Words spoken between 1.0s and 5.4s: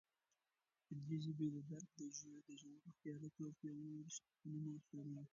ژبي ددرک دژورو خیالاتو او پیاوړو شننو او سپړنو